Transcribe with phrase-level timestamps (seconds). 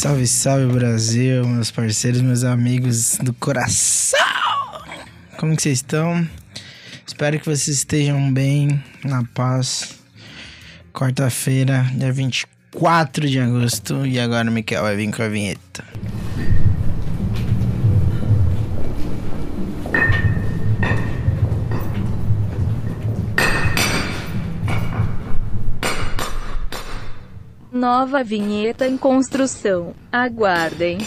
[0.00, 4.18] Salve, salve Brasil, meus parceiros, meus amigos do coração!
[5.36, 6.26] Como que vocês estão?
[7.06, 9.98] Espero que vocês estejam bem, na paz.
[10.90, 15.84] Quarta-feira, dia 24 de agosto, e agora o Miquel vai vir com a vinheta.
[27.80, 29.94] Nova vinheta em construção.
[30.12, 30.98] Aguardem.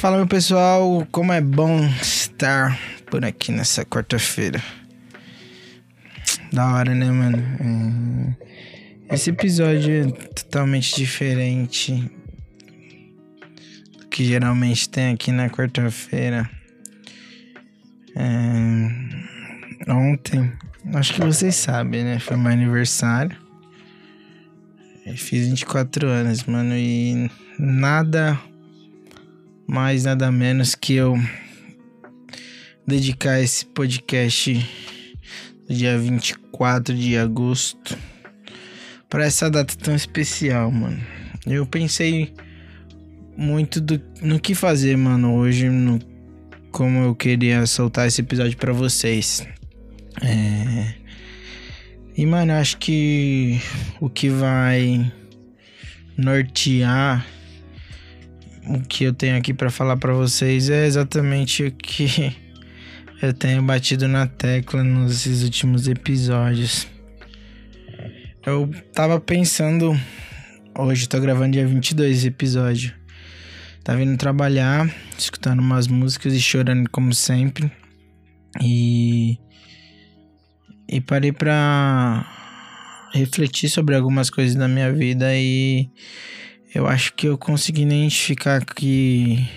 [0.00, 2.78] Fala meu pessoal, como é bom estar
[3.10, 4.62] por aqui nessa quarta-feira.
[6.52, 8.36] Da hora, né, mano?
[9.08, 12.10] É, Esse episódio é totalmente diferente
[13.98, 16.50] do que geralmente tem aqui na quarta-feira.
[18.14, 20.52] É, Ontem,
[20.94, 22.18] acho que vocês sabem, né?
[22.18, 23.36] Foi meu aniversário.
[25.06, 28.38] Eu fiz 24 anos, mano, e nada
[29.66, 31.18] mais, nada menos que eu
[32.86, 34.91] dedicar esse podcast
[35.72, 37.96] dia 24 de agosto
[39.08, 41.00] para essa data tão especial, mano.
[41.46, 42.32] Eu pensei
[43.36, 45.98] muito do, no que fazer, mano, hoje, no,
[46.70, 49.46] como eu queria soltar esse episódio para vocês.
[50.22, 50.94] É...
[52.16, 53.60] E, mano, acho que
[54.00, 55.10] o que vai
[56.16, 57.26] nortear
[58.66, 62.34] o que eu tenho aqui para falar para vocês é exatamente o que
[63.22, 66.88] eu tenho batido na tecla nos últimos episódios.
[68.44, 69.96] Eu tava pensando.
[70.76, 72.92] Hoje tô gravando dia 22 episódio.
[73.84, 77.70] Tava vindo trabalhar, escutando umas músicas e chorando como sempre.
[78.60, 79.38] E.
[80.88, 82.26] E parei pra
[83.14, 85.88] refletir sobre algumas coisas da minha vida e.
[86.74, 89.48] Eu acho que eu consegui identificar que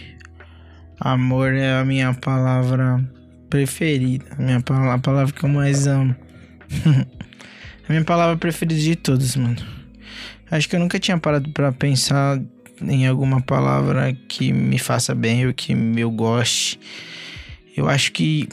[1.00, 3.15] amor é a minha palavra
[3.50, 6.16] preferida, minha palavra, a palavra que eu mais amo.
[7.88, 9.58] a minha palavra preferida de todas, mano.
[10.50, 12.40] Acho que eu nunca tinha parado para pensar
[12.82, 16.80] em alguma palavra que me faça bem ou que eu goste.
[17.76, 18.48] Eu acho que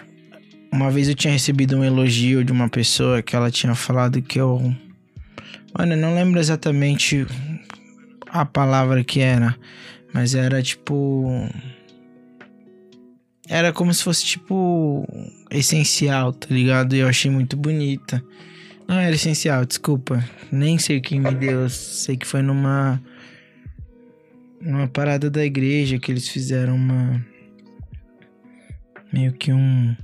[0.73, 4.41] uma vez eu tinha recebido um elogio de uma pessoa que ela tinha falado que
[4.41, 4.75] eu.
[5.79, 7.27] Mano, eu não lembro exatamente
[8.31, 9.55] a palavra que era,
[10.13, 11.49] mas era tipo.
[13.53, 15.07] Era como se fosse tipo.
[15.51, 16.97] Essencial, tá ligado?
[16.97, 18.25] E eu achei muito bonita.
[18.89, 20.25] Não era essencial, desculpa.
[20.51, 21.69] Nem sei quem me deu.
[21.69, 22.99] Sei que foi numa.
[24.59, 27.23] Numa parada da igreja que eles fizeram uma.
[29.13, 29.95] Meio que um.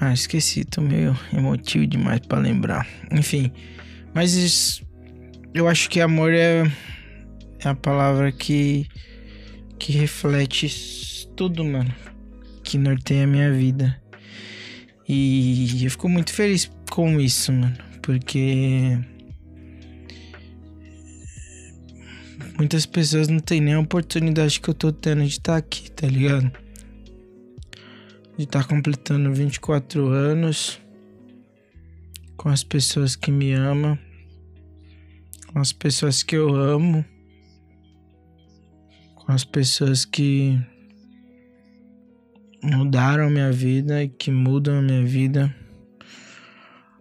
[0.00, 2.86] Ah, esqueci, tô meio emotivo demais para lembrar.
[3.10, 3.50] Enfim,
[4.14, 4.86] mas isso,
[5.52, 6.62] eu acho que amor é,
[7.58, 8.86] é a palavra que,
[9.80, 10.68] que reflete
[11.34, 11.94] tudo, mano.
[12.62, 14.00] Que norteia a minha vida.
[15.08, 17.76] E eu fico muito feliz com isso, mano.
[18.02, 18.98] Porque.
[22.56, 26.06] Muitas pessoas não têm nem a oportunidade que eu tô tendo de estar aqui, tá
[26.06, 26.50] ligado?
[28.38, 30.80] De estar completando 24 anos
[32.36, 33.98] com as pessoas que me amam
[35.54, 37.04] com as pessoas que eu amo,
[39.14, 40.60] com as pessoas que
[42.64, 45.54] mudaram minha vida que mudam a minha vida.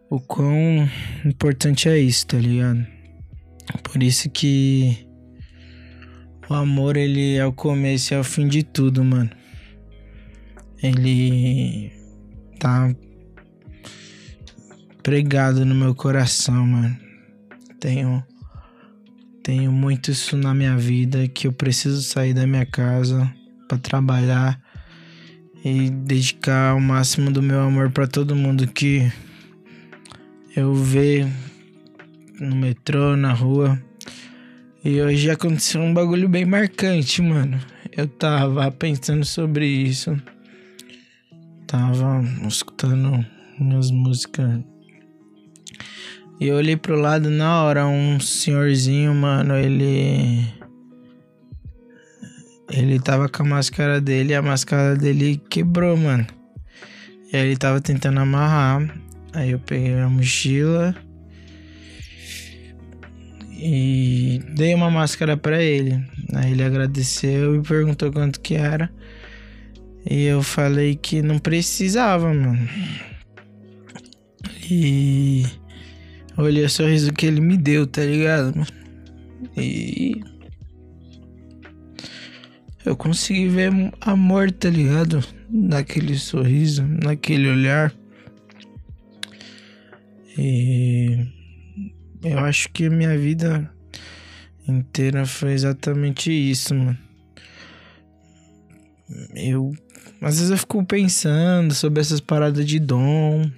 [0.10, 0.88] O quão
[1.26, 2.86] importante é isso, tá ligado?
[3.82, 5.08] Por isso que
[6.50, 9.30] o amor ele é o começo e é o fim de tudo, mano.
[10.82, 11.92] Ele
[12.60, 12.94] tá
[15.02, 16.98] pregado no meu coração, mano.
[17.80, 18.24] Tenho
[19.42, 23.30] tenho muito isso na minha vida que eu preciso sair da minha casa
[23.68, 24.62] para trabalhar
[25.64, 29.12] e dedicar o máximo do meu amor para todo mundo que
[30.56, 31.28] eu ver
[32.40, 33.82] no metrô, na rua
[34.84, 37.58] E hoje aconteceu um bagulho bem marcante, mano.
[37.96, 40.20] Eu tava pensando sobre isso.
[41.66, 43.26] Tava escutando
[43.58, 44.60] minhas músicas.
[46.40, 50.46] E eu olhei pro lado na hora, um senhorzinho, mano, ele.
[52.76, 56.26] Ele tava com a máscara dele e a máscara dele quebrou, mano.
[57.32, 59.00] E aí ele tava tentando amarrar.
[59.32, 60.96] Aí eu peguei a mochila
[63.52, 66.04] e dei uma máscara para ele.
[66.34, 68.92] Aí ele agradeceu e perguntou quanto que era.
[70.10, 72.68] E eu falei que não precisava, mano.
[74.70, 75.46] E
[76.36, 78.66] olhei o sorriso que ele me deu, tá ligado?
[79.56, 80.24] E
[82.86, 83.72] eu consegui ver
[84.02, 85.24] amor, tá ligado?
[85.50, 87.94] Naquele sorriso, naquele olhar.
[90.38, 91.26] E
[92.24, 93.72] eu acho que minha vida
[94.68, 96.98] inteira foi exatamente isso, mano.
[99.36, 99.74] Eu.
[100.22, 103.50] Às vezes eu fico pensando sobre essas paradas de dom.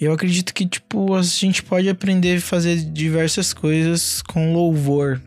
[0.00, 5.20] Eu acredito que, tipo, a gente pode aprender a fazer diversas coisas com louvor.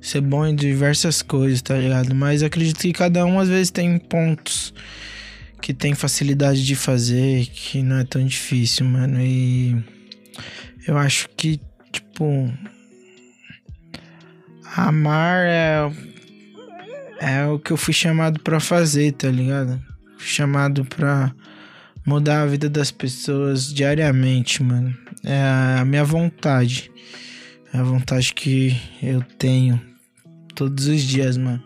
[0.00, 2.14] Ser bom em diversas coisas, tá ligado?
[2.14, 4.72] Mas acredito que cada um às vezes tem pontos
[5.60, 9.20] que tem facilidade de fazer, que não é tão difícil, mano.
[9.20, 9.76] E
[10.86, 11.60] eu acho que,
[11.92, 12.50] tipo,
[14.74, 15.90] amar é,
[17.20, 19.80] é o que eu fui chamado para fazer, tá ligado?
[20.16, 21.32] Fui chamado pra
[22.06, 24.96] mudar a vida das pessoas diariamente, mano.
[25.22, 26.90] É a minha vontade.
[27.72, 29.89] É a vontade que eu tenho
[30.60, 31.62] todos os dias, mano.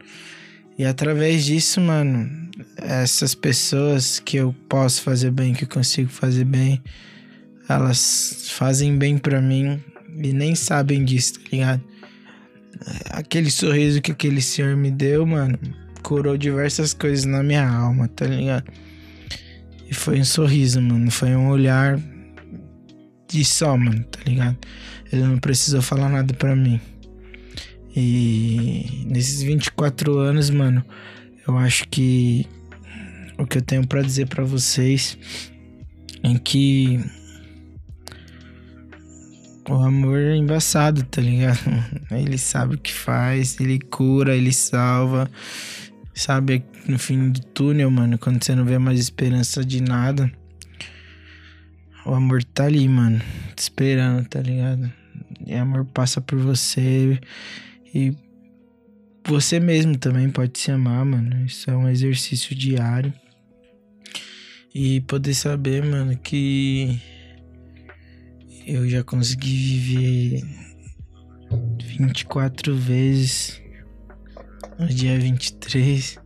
[0.78, 2.30] E através disso, mano,
[2.76, 6.80] essas pessoas que eu posso fazer bem, que eu consigo fazer bem,
[7.68, 9.82] elas fazem bem para mim
[10.16, 11.82] e nem sabem disso, tá ligado?
[13.10, 15.58] Aquele sorriso que aquele senhor me deu, mano,
[16.00, 18.70] curou diversas coisas na minha alma, tá ligado?
[19.90, 21.98] E foi um sorriso, mano, foi um olhar
[23.28, 24.56] de só, mano, tá ligado?
[25.12, 26.80] Ele não precisou falar nada para mim.
[27.96, 30.84] E nesses 24 anos, mano,
[31.46, 32.46] eu acho que
[33.38, 35.16] o que eu tenho para dizer para vocês
[36.22, 37.00] é que
[39.68, 41.58] o amor é embaçado, tá ligado?
[42.10, 45.30] Ele sabe o que faz, ele cura, ele salva.
[46.14, 50.30] Sabe, no fim do túnel, mano, quando você não vê mais esperança de nada,
[52.06, 53.20] o amor tá ali, mano,
[53.56, 54.92] te esperando, tá ligado?
[55.44, 57.18] E o amor passa por você
[57.94, 58.16] e
[59.26, 61.46] você mesmo também pode se amar, mano.
[61.46, 63.12] Isso é um exercício diário.
[64.74, 67.00] E poder saber, mano, que
[68.66, 70.42] eu já consegui viver
[71.98, 73.62] 24 vezes
[74.78, 76.18] no dia 23.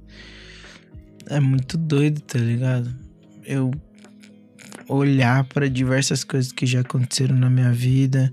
[1.26, 2.92] É muito doido, tá ligado?
[3.44, 3.70] Eu
[4.88, 8.32] olhar para diversas coisas que já aconteceram na minha vida,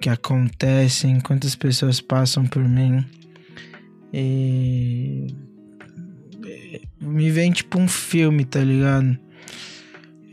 [0.00, 3.04] que acontecem, quantas pessoas passam por mim.
[4.12, 5.26] E
[7.00, 9.18] me vem tipo um filme, tá ligado?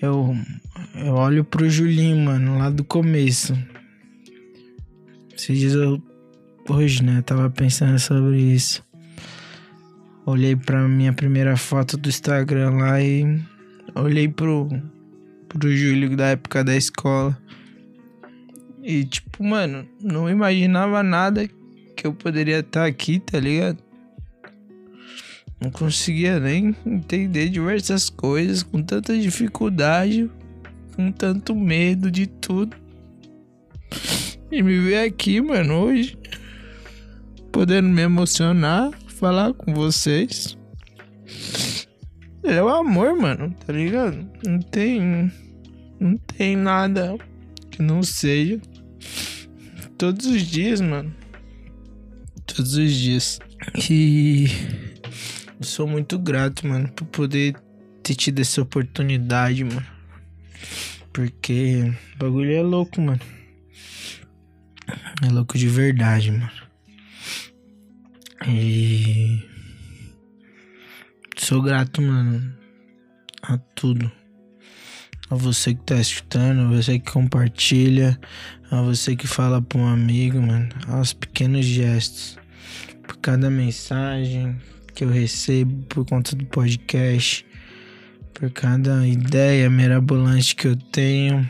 [0.02, 0.36] Eu
[0.96, 3.58] eu olho pro Julinho, mano, lá do começo.
[5.36, 6.02] Esses dias eu.
[6.70, 7.22] Hoje, né?
[7.22, 8.84] Tava pensando sobre isso.
[10.26, 13.42] Olhei pra minha primeira foto do Instagram lá e.
[13.96, 14.70] Olhei pro.
[15.50, 17.38] Pro Júlio da época da escola.
[18.84, 21.48] E, tipo, mano, não imaginava nada
[21.96, 23.78] que eu poderia estar aqui, tá ligado?
[25.62, 30.30] Não conseguia nem entender diversas coisas com tanta dificuldade
[30.96, 32.76] com tanto medo de tudo.
[34.52, 36.18] E me ver aqui, mano, hoje,
[37.52, 40.58] podendo me emocionar, falar com vocês.
[42.44, 44.30] É o amor, mano, tá ligado?
[44.46, 45.32] Não tem.
[46.00, 47.16] Não tem nada
[47.72, 48.60] que não seja.
[50.04, 51.16] Todos os dias, mano.
[52.46, 53.40] Todos os dias.
[53.90, 54.48] E.
[55.58, 57.56] Eu sou muito grato, mano, por poder
[58.04, 59.88] ter tido essa oportunidade, mano.
[61.14, 63.22] Porque o bagulho é louco, mano.
[65.26, 66.52] É louco de verdade, mano.
[68.46, 69.42] E.
[71.38, 72.54] Sou grato, mano.
[73.42, 74.12] A tudo
[75.34, 78.20] a você que tá escutando, a você que compartilha,
[78.70, 82.38] a você que fala para um amigo, mano, aos pequenos gestos.
[83.02, 84.56] Por cada mensagem
[84.94, 87.44] que eu recebo por conta do podcast,
[88.32, 91.50] por cada ideia mirabolante que eu tenho.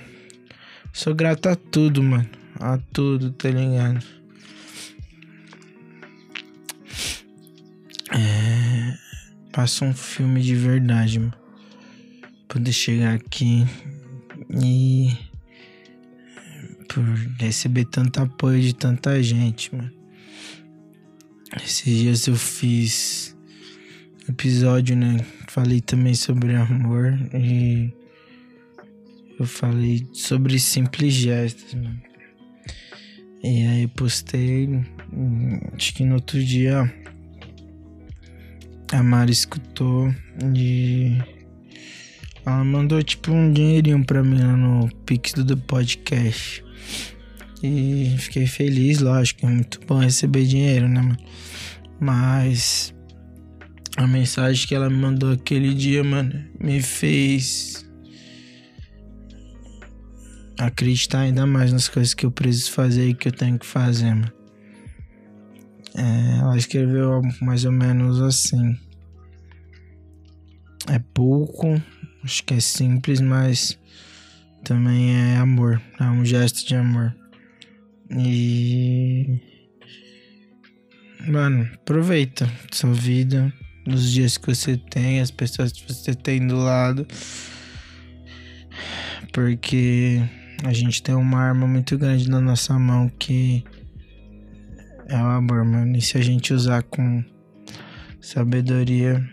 [0.94, 2.30] Sou grato a tudo, mano.
[2.60, 4.04] A tudo, tá ligado?
[8.14, 8.94] É...
[9.52, 11.43] Passa um filme de verdade, mano.
[12.54, 13.66] Poder chegar aqui
[14.64, 15.18] e
[16.88, 17.04] por
[17.40, 19.92] receber tanto apoio de tanta gente, mano.
[21.66, 23.36] Esses dias eu fiz
[24.30, 25.26] episódio, né?
[25.48, 27.92] Falei também sobre amor e
[29.40, 32.00] eu falei sobre simples gestos, mano.
[33.44, 34.70] E aí postei,
[35.76, 36.82] acho que no outro dia
[38.92, 40.14] a Mari escutou
[40.56, 41.33] e
[42.46, 46.64] ela mandou tipo um dinheirinho pra mim lá no Pix do podcast.
[47.62, 51.18] E fiquei feliz, lógico, é muito bom receber dinheiro, né, mano?
[52.00, 52.94] Mas
[53.96, 57.90] a mensagem que ela me mandou aquele dia, mano, me fez
[60.60, 64.14] acreditar ainda mais nas coisas que eu preciso fazer e que eu tenho que fazer,
[64.14, 64.32] mano.
[65.96, 68.78] É, ela escreveu mais ou menos assim.
[70.90, 71.82] É pouco,
[72.24, 73.78] acho que é simples, mas
[74.64, 77.14] também é amor, é um gesto de amor.
[78.10, 79.40] E.
[81.28, 83.54] Mano, aproveita sua vida,
[83.88, 87.08] os dias que você tem, as pessoas que você tem do lado.
[89.32, 90.22] Porque
[90.64, 93.64] a gente tem uma arma muito grande na nossa mão que
[95.08, 95.98] é o amor, mano.
[95.98, 97.24] E se a gente usar com
[98.22, 99.33] sabedoria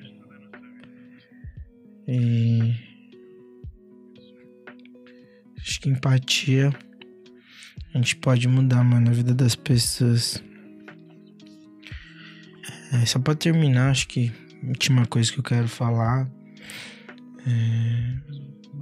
[2.10, 2.74] e
[5.60, 6.72] acho que empatia
[7.92, 10.42] a gente pode mudar, mano, a vida das pessoas.
[12.92, 16.30] É, só pra terminar, acho que a última coisa que eu quero falar.
[17.46, 18.16] É,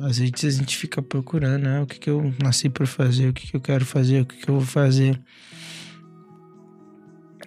[0.01, 1.81] às vezes a gente fica procurando, né?
[1.81, 4.37] O que, que eu nasci pra fazer, o que, que eu quero fazer, o que,
[4.37, 5.19] que eu vou fazer.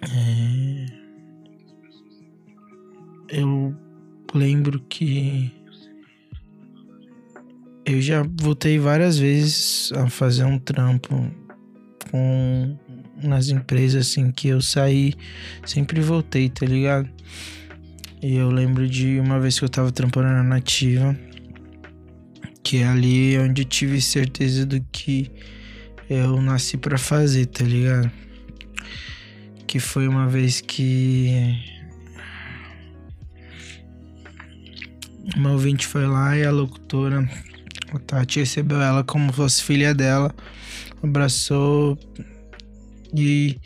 [0.02, 0.86] É,
[3.28, 3.76] eu
[4.34, 5.61] lembro que
[7.92, 11.30] eu já voltei várias vezes a fazer um trampo
[12.10, 12.76] com
[13.22, 15.14] nas empresas assim que eu saí,
[15.64, 17.08] sempre voltei, tá ligado?
[18.20, 21.16] E eu lembro de uma vez que eu tava trampando na Nativa,
[22.62, 25.30] que é ali onde eu tive certeza do que
[26.08, 28.10] eu nasci para fazer, tá ligado?
[29.66, 31.56] Que foi uma vez que
[35.36, 37.28] uma ouvinte foi lá e a locutora,
[37.96, 40.34] a Tati, recebeu ela como fosse filha dela
[41.02, 41.98] abraçou
[43.14, 43.58] e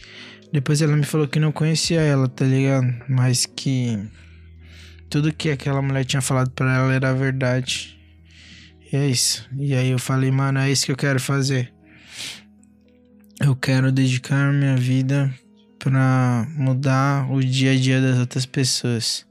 [0.52, 2.87] depois ela me falou que não conhecia ela, tá ligado?
[3.09, 3.99] Mas que
[5.11, 7.99] tudo que aquela mulher tinha falado para ela era verdade.
[8.90, 9.47] E é isso.
[9.59, 11.73] E aí eu falei, mano, é isso que eu quero fazer.
[13.40, 15.33] Eu quero dedicar minha vida
[15.78, 19.26] para mudar o dia a dia das outras pessoas.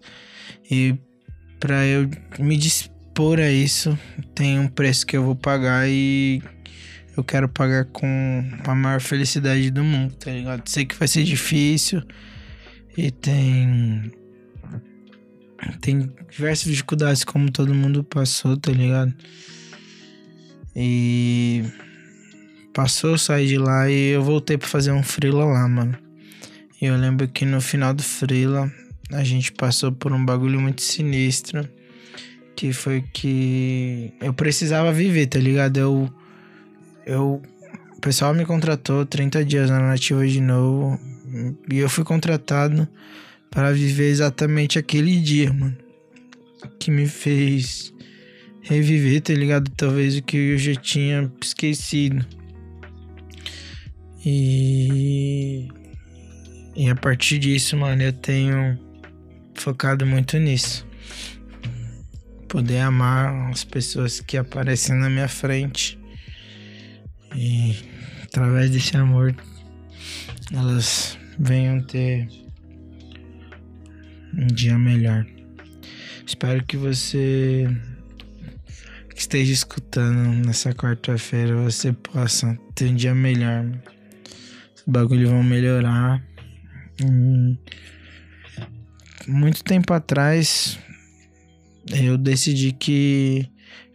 [0.69, 0.95] E
[1.59, 2.55] para eu me
[3.15, 3.97] dispor a isso,
[4.33, 6.43] tem um preço que eu vou pagar e
[7.15, 10.67] eu quero pagar com a maior felicidade do mundo, tá ligado?
[10.67, 12.03] Sei que vai ser difícil
[12.97, 14.11] e tem.
[15.79, 19.13] Tem diversas dificuldades, como todo mundo passou, tá ligado?
[20.75, 21.63] E.
[22.73, 25.97] Passou, saí de lá e eu voltei para fazer um freela lá, mano.
[26.81, 28.69] E eu lembro que no final do freela
[29.13, 31.65] a gente passou por um bagulho muito sinistro.
[32.55, 35.77] Que foi que eu precisava viver, tá ligado?
[35.77, 36.13] Eu
[37.05, 37.41] eu
[37.95, 40.99] o pessoal me contratou 30 dias na nativa de novo
[41.71, 42.87] e eu fui contratado
[43.49, 45.75] para viver exatamente aquele dia, mano.
[46.79, 47.93] Que me fez
[48.61, 49.69] reviver, tá ligado?
[49.71, 52.25] Talvez o que eu já tinha esquecido.
[54.25, 55.67] E
[56.75, 58.77] e a partir disso, mano, eu tenho
[59.53, 60.85] focado muito nisso.
[62.55, 65.99] Poder amar as pessoas que aparecem na minha frente
[67.35, 67.75] e
[68.23, 69.35] através desse amor
[70.53, 72.29] elas venham ter
[74.33, 75.25] um dia melhor.
[76.25, 77.67] Espero que você
[79.09, 83.69] que esteja escutando nessa quarta-feira você possa ter um dia melhor.
[84.77, 86.23] Os bagulhos vão melhorar.
[89.27, 90.79] Muito tempo atrás
[91.91, 93.49] eu decidi que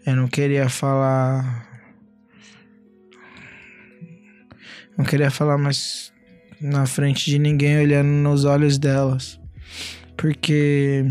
[0.06, 1.70] eu não queria falar
[5.00, 6.12] Não queria falar mais
[6.60, 9.40] na frente de ninguém, olhando nos olhos delas.
[10.14, 11.06] Porque.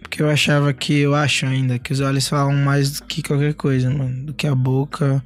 [0.00, 1.00] Porque eu achava que.
[1.00, 4.24] Eu acho ainda que os olhos falam mais do que qualquer coisa, mano.
[4.24, 5.22] Do que a boca.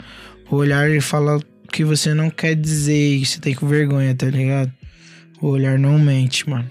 [0.50, 4.16] O olhar ele fala o que você não quer dizer e você tem com vergonha,
[4.16, 4.72] tá ligado?
[5.40, 6.68] O olhar não mente, mano.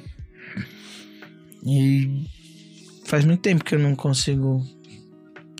[1.66, 2.26] E
[3.06, 4.66] faz muito tempo que eu não consigo.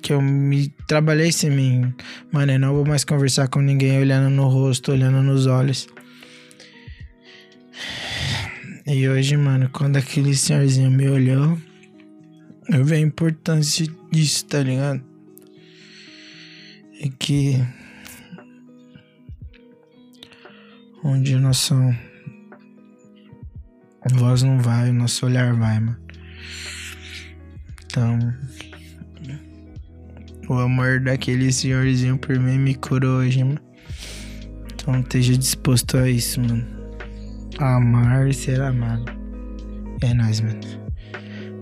[0.02, 1.94] Que eu me trabalhei sem mim.
[2.32, 5.88] Mano, eu não vou mais conversar com ninguém olhando no rosto, olhando nos olhos.
[8.86, 11.58] E hoje, mano, quando aquele senhorzinho me olhou,
[12.70, 15.02] eu vi a importância disso, tá ligado?
[17.00, 17.66] É que.
[21.02, 21.76] Onde a nossa
[24.12, 25.98] voz não vai, o nosso olhar vai, mano.
[27.86, 28.34] Então.
[30.50, 33.60] O amor daquele senhorzinho por mim me curou hoje, mano.
[34.74, 36.66] Então esteja disposto a isso, mano.
[37.60, 39.06] Amar e ser amado.
[40.02, 40.60] É nóis, mano.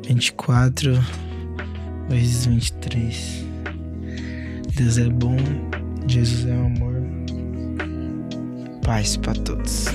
[0.08, 0.94] 24
[2.10, 3.46] vezes 23.
[4.76, 5.38] Deus é bom,
[6.08, 6.96] Jesus é amor.
[8.84, 9.86] Paz para todos.